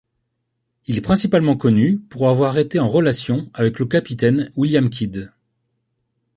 Il 0.87 0.97
est 0.97 1.01
principalement 1.01 1.55
connu 1.55 1.99
pour 1.99 2.27
avoir 2.27 2.57
été 2.57 2.79
en 2.79 2.87
relation 2.87 3.51
avec 3.53 3.77
le 3.77 3.85
capitaine 3.85 4.51
William 4.55 4.89
Kidd. 4.89 5.31